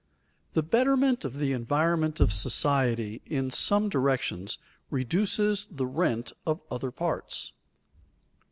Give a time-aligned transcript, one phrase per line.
[0.55, 4.57] _The betterment of the environment of society in some directions
[4.89, 7.53] reduces the rent of other parts.